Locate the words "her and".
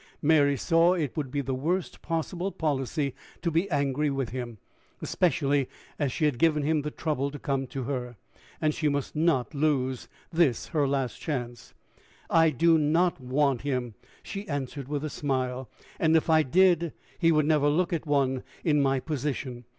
7.83-8.73